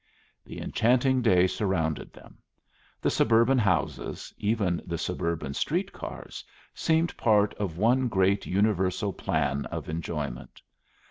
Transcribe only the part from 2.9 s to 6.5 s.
The suburban houses, even the suburban street cars,